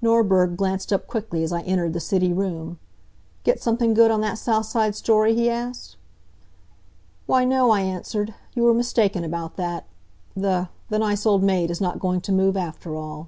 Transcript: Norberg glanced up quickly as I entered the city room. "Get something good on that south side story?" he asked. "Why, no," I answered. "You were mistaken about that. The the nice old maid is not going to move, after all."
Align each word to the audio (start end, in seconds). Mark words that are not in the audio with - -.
Norberg 0.00 0.56
glanced 0.56 0.92
up 0.92 1.08
quickly 1.08 1.42
as 1.42 1.52
I 1.52 1.62
entered 1.62 1.94
the 1.94 1.98
city 1.98 2.32
room. 2.32 2.78
"Get 3.42 3.60
something 3.60 3.92
good 3.92 4.08
on 4.08 4.20
that 4.20 4.38
south 4.38 4.66
side 4.66 4.94
story?" 4.94 5.34
he 5.34 5.50
asked. 5.50 5.96
"Why, 7.26 7.44
no," 7.44 7.72
I 7.72 7.80
answered. 7.80 8.34
"You 8.54 8.62
were 8.62 8.72
mistaken 8.72 9.24
about 9.24 9.56
that. 9.56 9.86
The 10.36 10.68
the 10.90 11.00
nice 11.00 11.26
old 11.26 11.42
maid 11.42 11.72
is 11.72 11.80
not 11.80 11.98
going 11.98 12.20
to 12.20 12.30
move, 12.30 12.56
after 12.56 12.94
all." 12.94 13.26